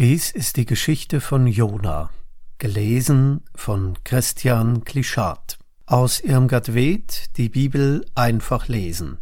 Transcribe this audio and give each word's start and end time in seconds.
Dies 0.00 0.30
ist 0.30 0.56
die 0.56 0.64
Geschichte 0.64 1.20
von 1.20 1.46
Jona, 1.46 2.08
gelesen 2.56 3.42
von 3.54 3.98
Christian 4.02 4.82
Klischat. 4.82 5.58
Aus 5.84 6.20
Irmgard 6.20 6.72
Ved, 6.72 7.36
die 7.36 7.50
Bibel 7.50 8.06
einfach 8.14 8.68
lesen. 8.68 9.18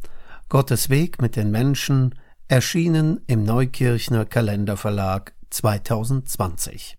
Gottes 0.49 0.88
Weg 0.88 1.21
mit 1.21 1.35
den 1.35 1.51
Menschen, 1.51 2.14
erschienen 2.46 3.21
im 3.27 3.43
Neukirchner 3.43 4.25
Kalenderverlag 4.25 5.35
2020. 5.51 6.96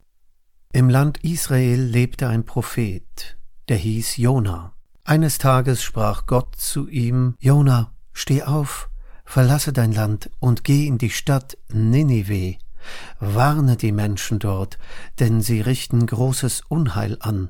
Im 0.73 0.89
Land 0.89 1.23
Israel 1.23 1.79
lebte 1.79 2.27
ein 2.27 2.43
Prophet, 2.43 3.37
der 3.69 3.77
hieß 3.77 4.17
Jona. 4.17 4.73
Eines 5.05 5.37
Tages 5.37 5.81
sprach 5.81 6.25
Gott 6.25 6.57
zu 6.57 6.89
ihm, 6.89 7.35
Jona, 7.39 7.93
steh 8.11 8.43
auf, 8.43 8.89
verlasse 9.23 9.71
dein 9.71 9.93
Land 9.93 10.29
und 10.39 10.65
geh 10.65 10.85
in 10.85 10.97
die 10.97 11.11
Stadt 11.11 11.57
Ninive 11.71 12.57
Warne 13.19 13.75
die 13.75 13.91
Menschen 13.91 14.39
dort, 14.39 14.77
denn 15.19 15.41
sie 15.41 15.61
richten 15.61 16.05
großes 16.05 16.63
Unheil 16.67 17.17
an. 17.19 17.49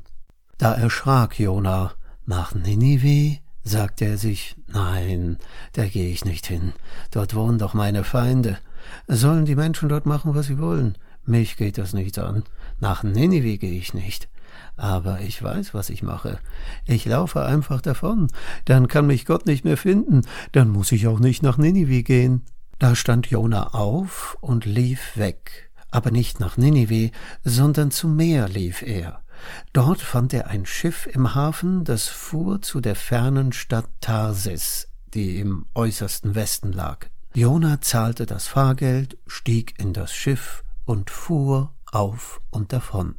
Da 0.58 0.74
erschrak 0.74 1.40
Jona. 1.40 1.94
Nach 2.26 2.54
Ninive? 2.54 3.40
sagte 3.64 4.06
er 4.06 4.18
sich, 4.18 4.56
nein, 4.68 5.38
da 5.74 5.86
gehe 5.86 6.10
ich 6.10 6.26
nicht 6.26 6.48
hin. 6.48 6.74
Dort 7.12 7.36
wohnen 7.36 7.60
doch 7.60 7.74
meine 7.74 8.04
Feinde. 8.04 8.58
Sollen 9.08 9.46
die 9.46 9.56
Menschen 9.56 9.90
dort 9.90 10.06
machen, 10.06 10.36
was 10.36 10.48
sie 10.48 10.60
wollen? 10.60 10.98
Mich 11.26 11.58
geht 11.58 11.78
das 11.78 11.94
nicht 11.94 12.18
an. 12.18 12.44
Nach 12.80 13.04
Ninive 13.04 13.58
gehe 13.58 13.78
ich 13.78 13.94
nicht. 13.94 14.30
Aber 14.76 15.20
ich 15.22 15.42
weiß, 15.42 15.74
was 15.74 15.90
ich 15.90 16.04
mache. 16.04 16.40
Ich 16.86 17.06
laufe 17.06 17.46
einfach 17.46 17.82
davon. 17.82 18.28
Dann 18.66 18.88
kann 18.88 19.08
mich 19.08 19.26
Gott 19.26 19.46
nicht 19.46 19.66
mehr 19.66 19.78
finden. 19.78 20.22
Dann 20.52 20.70
muss 20.70 20.92
ich 20.92 21.08
auch 21.08 21.20
nicht 21.20 21.44
nach 21.44 21.58
Ninive 21.58 22.04
gehen. 22.04 22.44
Da 22.80 22.96
stand 22.96 23.28
Jona 23.28 23.74
auf 23.74 24.38
und 24.40 24.64
lief 24.64 25.18
weg, 25.18 25.70
aber 25.92 26.12
nicht 26.12 26.40
nach 26.40 26.56
Ninive, 26.56 27.12
sondern 27.44 27.92
zum 27.92 28.16
Meer 28.16 28.48
lief 28.48 28.82
er. 28.82 29.22
Dort 29.74 30.02
fand 30.02 30.34
er 30.34 30.48
ein 30.48 30.66
Schiff 30.66 31.06
im 31.06 31.36
Hafen, 31.36 31.84
das 31.84 32.08
fuhr 32.08 32.62
zu 32.62 32.80
der 32.80 32.96
fernen 32.96 33.52
Stadt 33.52 33.90
Tarsis, 34.00 34.88
die 35.14 35.40
im 35.40 35.66
äußersten 35.76 36.36
Westen 36.36 36.72
lag. 36.72 37.08
Jona 37.34 37.82
zahlte 37.82 38.26
das 38.26 38.48
Fahrgeld, 38.48 39.18
stieg 39.28 39.78
in 39.78 39.92
das 39.92 40.14
Schiff 40.14 40.64
und 40.86 41.10
fuhr 41.10 41.74
auf 41.92 42.40
und 42.50 42.72
davon. 42.72 43.16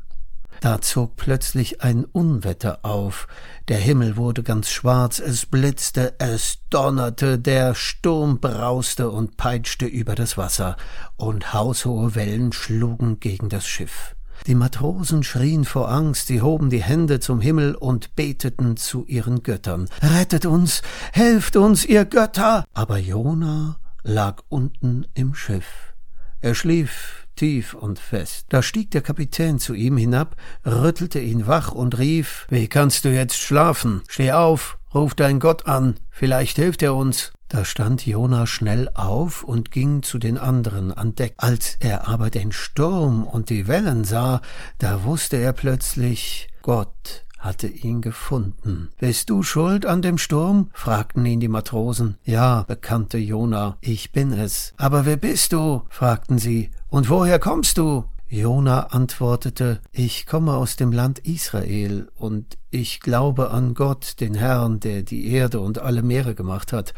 Da 0.61 0.83
zog 0.83 1.17
plötzlich 1.17 1.83
ein 1.83 2.05
Unwetter 2.05 2.81
auf, 2.83 3.29
der 3.69 3.79
Himmel 3.79 4.19
wurde 4.19 4.43
ganz 4.43 4.69
schwarz, 4.69 5.19
es 5.19 5.47
blitzte, 5.47 6.15
es 6.19 6.59
donnerte, 6.69 7.39
der 7.39 7.75
Sturm 7.75 8.41
brauste 8.41 9.11
und 9.11 9.39
peitschte 9.39 9.87
über 9.87 10.15
das 10.15 10.37
Wasser, 10.37 10.77
und 11.17 11.55
haushohe 11.55 12.15
Wellen 12.15 12.53
schlugen 12.53 13.21
gegen 13.21 13.49
das 13.49 13.67
Schiff. 13.67 14.15
Die 14.47 14.55
Matrosen 14.55 15.23
schrien 15.23 15.65
vor 15.65 15.91
Angst, 15.91 16.27
sie 16.27 16.43
hoben 16.43 16.69
die 16.69 16.83
Hände 16.83 17.21
zum 17.21 17.41
Himmel 17.41 17.75
und 17.75 18.15
beteten 18.15 18.77
zu 18.77 19.07
ihren 19.07 19.43
Göttern. 19.43 19.89
Rettet 20.03 20.45
uns, 20.45 20.83
helft 21.13 21.57
uns, 21.57 21.87
ihr 21.87 22.05
Götter! 22.05 22.65
Aber 22.75 22.99
Jona 22.99 23.77
lag 24.03 24.43
unten 24.49 25.07
im 25.15 25.35
Schiff. 25.35 25.95
Er 26.41 26.55
schlief 26.55 27.29
tief 27.41 27.73
und 27.73 27.99
fest. 27.99 28.45
Da 28.51 28.63
stieg 28.63 28.91
der 28.91 29.01
Kapitän 29.01 29.59
zu 29.59 29.73
ihm 29.73 29.97
hinab, 29.97 30.37
rüttelte 30.67 31.21
ihn 31.21 31.47
wach 31.47 31.73
und 31.73 31.97
rief 31.97 32.47
Wie 32.51 32.69
kannst 32.69 33.07
du 33.07 33.09
jetzt 33.09 33.39
schlafen? 33.39 34.03
Steh 34.09 34.33
auf, 34.33 34.77
ruf 34.95 35.15
dein 35.15 35.41
Gott 35.41 35.67
an, 35.67 35.95
vielleicht 36.11 36.57
hilft 36.57 36.83
er 36.83 36.95
uns. 36.95 37.33
Da 37.49 37.65
stand 37.65 38.05
Jona 38.05 38.47
schnell 38.47 38.91
auf 38.93 39.43
und 39.43 39.71
ging 39.71 40.03
zu 40.03 40.19
den 40.19 40.37
anderen 40.37 40.93
an 40.93 41.15
Deck. 41.15 41.33
Als 41.39 41.79
er 41.81 42.09
aber 42.09 42.29
den 42.29 42.53
Sturm 42.53 43.27
und 43.27 43.49
die 43.49 43.67
Wellen 43.67 44.05
sah, 44.05 44.43
da 44.77 45.05
wusste 45.05 45.39
er 45.39 45.55
plötzlich, 45.55 46.49
Gott 46.61 47.25
hatte 47.41 47.67
ihn 47.67 48.01
gefunden. 48.03 48.91
Bist 48.99 49.31
du 49.31 49.43
schuld 49.43 49.87
an 49.87 50.03
dem 50.03 50.19
Sturm? 50.19 50.71
fragten 50.73 51.27
ihn 51.27 51.41
die 51.41 51.49
Matrosen. 51.49 52.17
Ja, 52.25 52.63
bekannte 52.69 53.19
Jona, 53.19 53.77
ich 53.81 54.13
bin 54.13 54.33
es. 54.33 54.73
Aber 54.77 55.07
wer 55.07 55.17
bist 55.17 55.53
du? 55.53 55.83
fragten 55.89 56.39
sie. 56.39 56.71
Und 56.89 57.09
woher 57.09 57.39
kommst 57.39 57.79
du? 57.79 58.05
Jona 58.29 58.93
antwortete, 58.93 59.81
ich 59.91 60.25
komme 60.25 60.55
aus 60.55 60.77
dem 60.77 60.93
Land 60.93 61.19
Israel, 61.19 62.09
und 62.15 62.59
ich 62.71 63.01
glaube 63.01 63.51
an 63.51 63.75
Gott, 63.75 64.21
den 64.21 64.35
Herrn, 64.35 64.79
der 64.79 65.03
die 65.03 65.33
Erde 65.33 65.59
und 65.59 65.81
alle 65.81 66.05
Meere 66.05 66.37
gemacht 66.37 66.73
hat. 66.73 66.95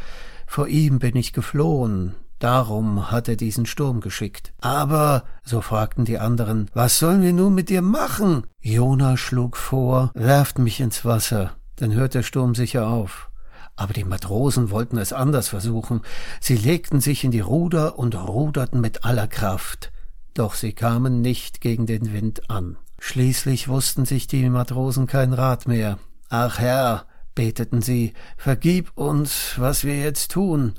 Vor 0.47 0.69
ihm 0.69 0.99
bin 0.99 1.17
ich 1.17 1.33
geflohen, 1.33 2.15
Darum 2.43 3.13
hat 3.13 3.29
er 3.29 3.37
diesen 3.37 3.67
Sturm 3.67 4.01
geschickt. 4.01 4.53
Aber, 4.61 5.23
so 5.45 5.61
fragten 5.61 6.05
die 6.05 6.19
anderen, 6.19 6.69
was 6.75 6.99
sollen 6.99 7.23
wir 7.23 7.33
nun 7.33 7.55
mit 7.55 7.69
dir 7.69 7.83
machen? 7.83 8.49
Jona 8.61 9.17
schlug 9.17 9.57
vor, 9.57 10.11
werft 10.15 10.59
mich 10.59 10.81
ins 10.81 11.05
Wasser, 11.05 11.53
dann 11.77 11.95
hört 11.95 12.15
der 12.15 12.25
Sturm 12.25 12.57
sicher 12.57 12.89
auf. 12.89 13.31
Aber 13.77 13.93
die 13.93 14.03
Matrosen 14.03 14.73
wollten 14.73 14.99
es 14.99 15.13
anders 15.13 15.51
versuchen. 15.51 16.01
Sie 16.41 16.57
legten 16.57 17.01
sich 17.01 17.23
in 17.23 17.31
die 17.31 17.39
Ruder 17.39 17.97
und 17.97 18.17
ruderten 18.17 18.81
mit 18.81 19.05
aller 19.05 19.29
Kraft. 19.29 19.93
Doch 20.35 20.55
sie 20.55 20.73
kamen 20.73 21.21
nicht 21.21 21.61
gegen 21.61 21.87
den 21.87 22.13
Wind 22.13 22.51
an. 22.51 22.77
Schließlich 22.99 23.69
wussten 23.69 24.05
sich 24.05 24.27
die 24.27 24.51
Matrosen 24.51 25.07
kein 25.07 25.33
Rat 25.33 25.69
mehr. 25.69 26.01
Ach 26.29 26.59
Herr, 26.59 27.07
beteten 27.37 27.83
sie, 27.83 28.15
vergib 28.37 28.91
uns, 28.97 29.55
was 29.59 29.85
wir 29.85 29.97
jetzt 29.97 30.33
tun 30.33 30.75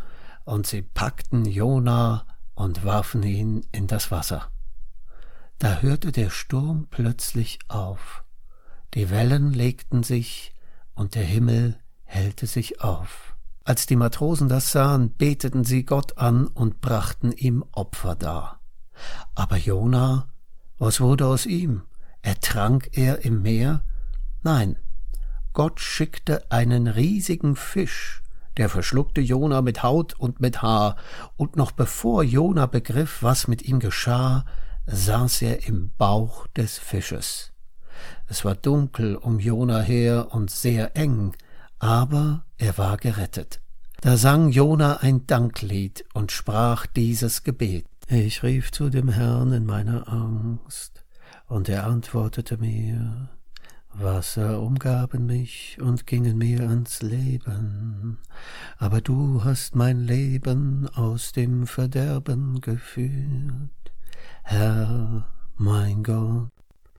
und 0.46 0.68
sie 0.68 0.81
packten 0.81 1.46
Jona 1.46 2.26
und 2.56 2.86
warfen 2.86 3.24
ihn 3.24 3.66
in 3.72 3.88
das 3.88 4.12
Wasser. 4.12 4.50
Da 5.59 5.81
hörte 5.81 6.12
der 6.12 6.30
Sturm 6.30 6.88
plötzlich 6.90 7.59
auf, 7.68 8.24
die 8.94 9.09
Wellen 9.09 9.54
legten 9.54 10.04
sich 10.04 10.56
und 10.94 11.16
der 11.16 11.24
Himmel 11.24 11.80
hellte 12.04 12.48
sich 12.48 12.81
auf. 12.81 13.36
Als 13.64 13.86
die 13.86 13.96
Matrosen 13.96 14.50
das 14.50 14.72
sahen, 14.72 15.14
beteten 15.16 15.64
sie 15.64 15.84
Gott 15.84 16.18
an 16.18 16.48
und 16.48 16.81
brachten 16.81 17.31
ihm 17.31 17.64
Opfer 17.72 18.16
dar. 18.16 18.60
Aber 19.36 19.58
Jona, 19.58 20.28
was 20.78 21.00
wurde 21.00 21.25
aus 21.28 21.46
ihm? 21.46 21.84
Ertrank 22.22 22.90
er 22.92 23.24
im 23.25 23.42
Meer? 23.42 23.84
Nein, 24.44 24.78
Gott 25.54 25.80
schickte 25.80 26.52
einen 26.52 26.88
riesigen 26.88 27.56
Fisch, 27.56 28.23
der 28.58 28.69
verschluckte 28.69 29.22
Jona 29.22 29.62
mit 29.62 29.84
Haut 29.84 30.14
und 30.14 30.40
mit 30.40 30.62
Haar, 30.62 30.96
und 31.36 31.56
noch 31.56 31.72
bevor 31.72 32.24
Jona 32.24 32.66
begriff, 32.66 33.22
was 33.22 33.47
mit 33.47 33.64
ihm 33.64 33.80
geschah, 33.80 34.46
saß 34.86 35.41
er 35.44 35.68
im 35.68 35.91
Bauch 35.97 36.47
des 36.47 36.78
Fisches. 36.78 37.53
Es 38.28 38.44
war 38.44 38.56
dunkel 38.56 39.16
um 39.16 39.40
Jona 39.40 39.81
her 39.81 40.28
und 40.31 40.50
sehr 40.50 40.96
eng, 40.97 41.36
aber 41.80 42.46
er 42.58 42.78
war 42.78 42.97
gerettet. 42.97 43.62
Da 44.02 44.18
sang 44.18 44.50
Jona 44.50 44.97
ein 44.97 45.28
Danklied 45.28 46.06
und 46.13 46.31
sprach 46.31 46.86
dieses 46.86 47.44
Gebet. 47.44 47.86
Ich 48.08 48.44
rief 48.44 48.72
zu 48.72 48.90
dem 48.90 49.08
Herrn 49.08 49.53
in 49.53 49.66
meiner 49.66 50.12
Angst, 50.12 51.06
und 51.47 51.69
er 51.69 51.86
antwortete 51.86 52.58
mir. 52.58 53.30
Wasser 53.94 54.62
umgaben 54.62 55.26
mich 55.26 55.78
und 55.80 56.08
gingen 56.08 56.38
mir 56.38 56.62
ans 56.62 57.02
Leben, 57.02 58.18
aber 58.78 59.02
du 59.02 59.44
hast 59.44 59.76
mein 59.76 60.00
Leben 60.00 60.90
aus 60.96 61.31
dem 61.31 61.68
Verderben 61.68 62.62
geführt, 62.62 63.70
Herr 64.44 65.28
mein 65.58 66.04
Gott. 66.04 66.50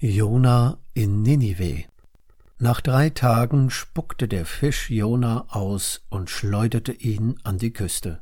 Jona 0.01 0.77
in 0.93 1.23
Ninive. 1.23 1.85
Nach 2.59 2.81
drei 2.81 3.11
Tagen 3.11 3.71
spuckte 3.71 4.29
der 4.29 4.45
Fisch 4.45 4.91
Jona 4.91 5.47
aus 5.49 6.03
und 6.11 6.29
schleuderte 6.29 6.93
ihn 6.93 7.37
an 7.43 7.59
die 7.59 7.73
Küste. 7.73 8.21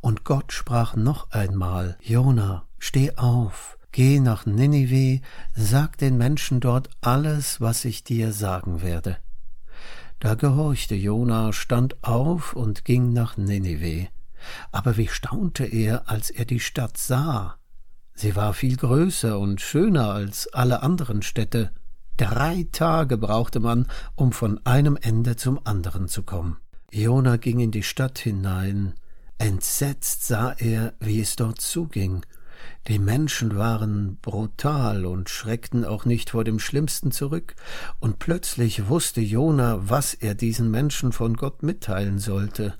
Und 0.00 0.24
Gott 0.24 0.52
sprach 0.52 0.94
noch 0.94 1.30
einmal, 1.30 1.98
Jona, 2.00 2.64
steh 2.78 3.16
auf, 3.16 3.76
Geh 3.92 4.20
nach 4.20 4.46
Ninive, 4.46 5.20
sag 5.54 5.98
den 5.98 6.16
Menschen 6.16 6.60
dort 6.60 6.90
alles, 7.00 7.60
was 7.60 7.84
ich 7.84 8.04
dir 8.04 8.32
sagen 8.32 8.82
werde. 8.82 9.16
Da 10.20 10.34
gehorchte 10.34 10.94
Jona, 10.94 11.52
stand 11.52 12.04
auf 12.04 12.52
und 12.52 12.84
ging 12.84 13.12
nach 13.12 13.36
Ninive. 13.36 14.08
Aber 14.70 14.96
wie 14.96 15.08
staunte 15.08 15.64
er, 15.64 16.08
als 16.08 16.30
er 16.30 16.44
die 16.44 16.60
Stadt 16.60 16.98
sah. 16.98 17.56
Sie 18.14 18.36
war 18.36 18.52
viel 18.52 18.76
größer 18.76 19.38
und 19.38 19.60
schöner 19.60 20.10
als 20.10 20.46
alle 20.52 20.82
anderen 20.82 21.22
Städte. 21.22 21.72
Drei 22.16 22.66
Tage 22.70 23.16
brauchte 23.16 23.60
man, 23.60 23.86
um 24.14 24.32
von 24.32 24.60
einem 24.66 24.98
Ende 25.00 25.36
zum 25.36 25.58
anderen 25.64 26.06
zu 26.06 26.22
kommen. 26.22 26.58
Jona 26.92 27.38
ging 27.38 27.60
in 27.60 27.70
die 27.70 27.82
Stadt 27.82 28.18
hinein. 28.18 28.94
Entsetzt 29.38 30.26
sah 30.26 30.52
er, 30.52 30.92
wie 31.00 31.20
es 31.20 31.34
dort 31.36 31.60
zuging. 31.60 32.26
Die 32.88 32.98
Menschen 32.98 33.56
waren 33.56 34.16
brutal 34.22 35.04
und 35.04 35.28
schreckten 35.28 35.84
auch 35.84 36.04
nicht 36.04 36.30
vor 36.30 36.44
dem 36.44 36.58
Schlimmsten 36.58 37.12
zurück, 37.12 37.54
und 37.98 38.18
plötzlich 38.18 38.88
wusste 38.88 39.20
Jona, 39.20 39.80
was 39.82 40.14
er 40.14 40.34
diesen 40.34 40.70
Menschen 40.70 41.12
von 41.12 41.36
Gott 41.36 41.62
mitteilen 41.62 42.18
sollte. 42.18 42.74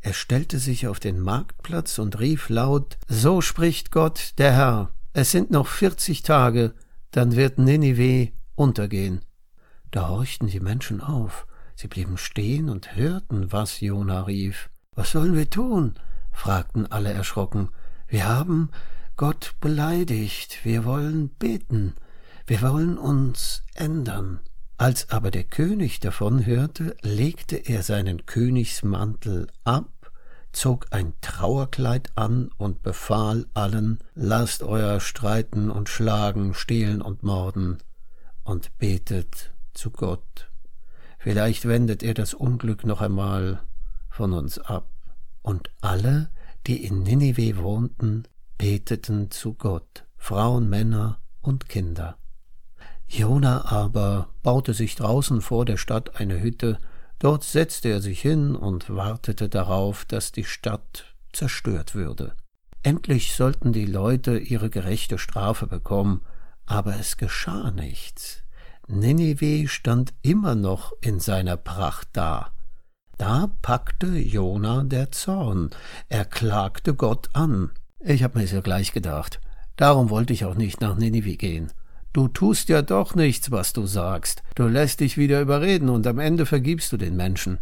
Er 0.00 0.12
stellte 0.12 0.58
sich 0.58 0.86
auf 0.86 1.00
den 1.00 1.18
Marktplatz 1.20 1.98
und 1.98 2.20
rief 2.20 2.48
laut 2.48 2.98
So 3.08 3.40
spricht 3.40 3.90
Gott, 3.90 4.34
der 4.38 4.52
Herr, 4.52 4.92
Es 5.12 5.32
sind 5.32 5.50
noch 5.50 5.66
vierzig 5.66 6.22
Tage, 6.22 6.74
dann 7.10 7.34
wird 7.34 7.58
Ninive 7.58 8.32
untergehen. 8.54 9.22
Da 9.90 10.08
horchten 10.08 10.46
die 10.46 10.60
Menschen 10.60 11.00
auf. 11.00 11.46
Sie 11.74 11.88
blieben 11.88 12.18
stehen 12.18 12.68
und 12.68 12.96
hörten, 12.96 13.50
was 13.50 13.80
Jona 13.80 14.22
rief. 14.22 14.68
Was 14.94 15.12
sollen 15.12 15.34
wir 15.34 15.48
tun? 15.48 15.94
fragten 16.32 16.90
alle 16.90 17.12
erschrocken. 17.12 17.70
Wir 18.06 18.28
haben 18.28 18.70
Gott 19.18 19.56
beleidigt, 19.60 20.64
wir 20.64 20.84
wollen 20.84 21.28
beten, 21.28 21.94
wir 22.46 22.62
wollen 22.62 22.96
uns 22.96 23.64
ändern. 23.74 24.38
Als 24.76 25.10
aber 25.10 25.32
der 25.32 25.42
König 25.42 25.98
davon 25.98 26.46
hörte, 26.46 26.96
legte 27.02 27.56
er 27.56 27.82
seinen 27.82 28.26
Königsmantel 28.26 29.48
ab, 29.64 30.12
zog 30.52 30.86
ein 30.92 31.14
Trauerkleid 31.20 32.12
an 32.14 32.50
und 32.58 32.84
befahl 32.84 33.46
allen, 33.54 33.98
lasst 34.14 34.62
euer 34.62 35.00
streiten 35.00 35.68
und 35.68 35.88
schlagen, 35.88 36.54
stehlen 36.54 37.02
und 37.02 37.24
morden, 37.24 37.78
und 38.44 38.78
betet 38.78 39.52
zu 39.74 39.90
Gott. 39.90 40.48
Vielleicht 41.18 41.66
wendet 41.66 42.04
er 42.04 42.14
das 42.14 42.34
Unglück 42.34 42.86
noch 42.86 43.00
einmal 43.00 43.64
von 44.10 44.32
uns 44.32 44.60
ab. 44.60 44.86
Und 45.42 45.72
alle, 45.80 46.30
die 46.68 46.84
in 46.84 47.02
Ninive 47.02 47.56
wohnten, 47.56 48.22
beteten 48.58 49.30
zu 49.30 49.54
Gott, 49.54 50.04
Frauen, 50.16 50.68
Männer 50.68 51.20
und 51.40 51.68
Kinder. 51.68 52.18
Jona 53.06 53.64
aber 53.64 54.28
baute 54.42 54.74
sich 54.74 54.96
draußen 54.96 55.40
vor 55.40 55.64
der 55.64 55.78
Stadt 55.78 56.20
eine 56.20 56.40
Hütte, 56.42 56.78
dort 57.18 57.44
setzte 57.44 57.88
er 57.88 58.02
sich 58.02 58.20
hin 58.20 58.54
und 58.54 58.94
wartete 58.94 59.48
darauf, 59.48 60.04
dass 60.04 60.32
die 60.32 60.44
Stadt 60.44 61.14
zerstört 61.32 61.94
würde. 61.94 62.34
Endlich 62.82 63.34
sollten 63.34 63.72
die 63.72 63.86
Leute 63.86 64.38
ihre 64.38 64.70
gerechte 64.70 65.18
Strafe 65.18 65.66
bekommen, 65.66 66.22
aber 66.66 66.98
es 66.98 67.16
geschah 67.16 67.70
nichts. 67.70 68.42
Ninive 68.86 69.68
stand 69.68 70.14
immer 70.22 70.54
noch 70.54 70.92
in 71.00 71.20
seiner 71.20 71.56
Pracht 71.56 72.08
da. 72.12 72.52
Da 73.16 73.50
packte 73.62 74.06
Jona 74.06 74.84
der 74.84 75.10
Zorn. 75.10 75.70
Er 76.08 76.24
klagte 76.24 76.94
Gott 76.94 77.30
an. 77.32 77.72
Ich 78.00 78.22
hab 78.22 78.36
mir 78.36 78.46
so 78.46 78.62
gleich 78.62 78.92
gedacht. 78.92 79.40
Darum 79.76 80.10
wollte 80.10 80.32
ich 80.32 80.44
auch 80.44 80.54
nicht 80.54 80.80
nach 80.80 80.96
Ninive 80.96 81.36
gehen. 81.36 81.72
Du 82.12 82.28
tust 82.28 82.68
ja 82.68 82.82
doch 82.82 83.14
nichts, 83.14 83.50
was 83.50 83.72
du 83.72 83.86
sagst. 83.86 84.42
Du 84.54 84.66
lässt 84.66 85.00
dich 85.00 85.16
wieder 85.16 85.40
überreden 85.40 85.88
und 85.88 86.06
am 86.06 86.18
Ende 86.18 86.46
vergibst 86.46 86.92
du 86.92 86.96
den 86.96 87.16
Menschen. 87.16 87.58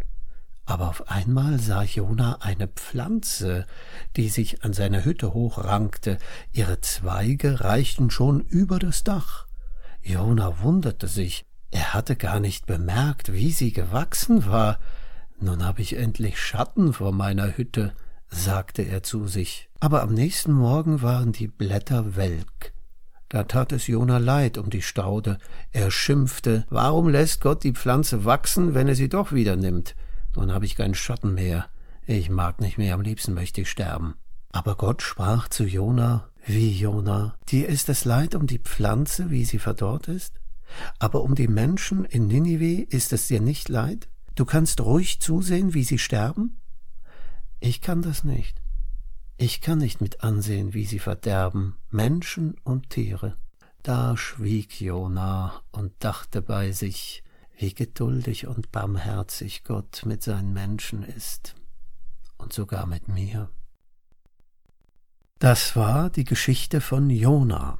Aber 0.66 0.88
auf 0.88 1.08
einmal 1.08 1.58
sah 1.60 1.82
Jona 1.82 2.38
eine 2.40 2.66
Pflanze, 2.66 3.66
die 4.16 4.28
sich 4.28 4.64
an 4.64 4.72
seiner 4.72 5.04
Hütte 5.04 5.32
hochrankte. 5.32 6.18
Ihre 6.52 6.80
Zweige 6.80 7.60
reichten 7.60 8.10
schon 8.10 8.40
über 8.40 8.78
das 8.78 9.04
Dach. 9.04 9.46
Jona 10.02 10.60
wunderte 10.60 11.06
sich. 11.08 11.46
Er 11.70 11.94
hatte 11.94 12.16
gar 12.16 12.40
nicht 12.40 12.66
bemerkt, 12.66 13.32
wie 13.32 13.52
sie 13.52 13.72
gewachsen 13.72 14.46
war. 14.46 14.80
Nun 15.38 15.64
habe 15.64 15.82
ich 15.82 15.96
endlich 15.96 16.38
Schatten 16.38 16.92
vor 16.92 17.12
meiner 17.12 17.56
Hütte, 17.56 17.92
sagte 18.28 18.82
er 18.82 19.02
zu 19.02 19.26
sich. 19.28 19.65
Aber 19.80 20.02
am 20.02 20.14
nächsten 20.14 20.52
Morgen 20.52 21.02
waren 21.02 21.32
die 21.32 21.48
Blätter 21.48 22.16
welk. 22.16 22.72
Da 23.28 23.44
tat 23.44 23.72
es 23.72 23.88
Jona 23.88 24.18
leid 24.18 24.56
um 24.56 24.70
die 24.70 24.82
Staude. 24.82 25.38
Er 25.72 25.90
schimpfte, 25.90 26.64
warum 26.70 27.08
lässt 27.08 27.40
Gott 27.40 27.64
die 27.64 27.72
Pflanze 27.72 28.24
wachsen, 28.24 28.74
wenn 28.74 28.88
er 28.88 28.94
sie 28.94 29.08
doch 29.08 29.32
wieder 29.32 29.56
nimmt? 29.56 29.96
Nun 30.34 30.52
habe 30.52 30.64
ich 30.64 30.76
keinen 30.76 30.94
Schatten 30.94 31.34
mehr. 31.34 31.66
Ich 32.06 32.30
mag 32.30 32.60
nicht 32.60 32.78
mehr, 32.78 32.94
am 32.94 33.00
liebsten 33.00 33.34
möchte 33.34 33.62
ich 33.62 33.70
sterben. 33.70 34.14
Aber 34.52 34.76
Gott 34.76 35.02
sprach 35.02 35.48
zu 35.48 35.64
Jona, 35.64 36.28
wie 36.46 36.70
Jona, 36.70 37.34
dir 37.48 37.68
ist 37.68 37.88
es 37.88 38.04
leid 38.04 38.36
um 38.36 38.46
die 38.46 38.60
Pflanze, 38.60 39.30
wie 39.30 39.44
sie 39.44 39.58
verdorrt 39.58 40.06
ist? 40.06 40.34
Aber 40.98 41.22
um 41.22 41.34
die 41.34 41.48
Menschen 41.48 42.04
in 42.04 42.28
Ninive 42.28 42.82
ist 42.82 43.12
es 43.12 43.26
dir 43.26 43.40
nicht 43.40 43.68
leid? 43.68 44.08
Du 44.36 44.44
kannst 44.44 44.80
ruhig 44.80 45.20
zusehen, 45.20 45.74
wie 45.74 45.84
sie 45.84 45.98
sterben? 45.98 46.60
Ich 47.58 47.80
kann 47.80 48.02
das 48.02 48.22
nicht. 48.22 48.62
Ich 49.38 49.60
kann 49.60 49.78
nicht 49.78 50.00
mit 50.00 50.22
ansehen, 50.22 50.72
wie 50.72 50.86
sie 50.86 50.98
verderben, 50.98 51.76
Menschen 51.90 52.56
und 52.64 52.88
Tiere. 52.88 53.36
Da 53.82 54.16
schwieg 54.16 54.80
Jona 54.80 55.60
und 55.72 55.92
dachte 55.98 56.40
bei 56.40 56.72
sich, 56.72 57.22
wie 57.58 57.74
geduldig 57.74 58.46
und 58.46 58.72
barmherzig 58.72 59.62
Gott 59.62 60.02
mit 60.06 60.22
seinen 60.22 60.54
Menschen 60.54 61.02
ist 61.02 61.54
und 62.38 62.54
sogar 62.54 62.86
mit 62.86 63.08
mir. 63.08 63.50
Das 65.38 65.76
war 65.76 66.08
die 66.08 66.24
Geschichte 66.24 66.80
von 66.80 67.10
Jona, 67.10 67.76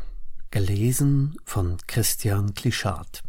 gelesen 0.51 1.39
von 1.45 1.79
Christian 1.87 2.53
Klischat. 2.53 3.23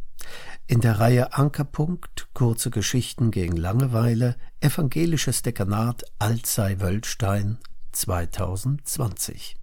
In 0.68 0.82
der 0.82 1.00
Reihe 1.00 1.34
Ankerpunkt 1.34 2.28
Kurze 2.34 2.72
Geschichten 2.72 3.32
gegen 3.32 3.56
Langeweile 3.56 4.36
Evangelisches 4.60 5.44
Dekanat 5.44 6.04
Alzey 6.20 6.82
Wöllstein 6.82 7.58
2020 8.06 9.58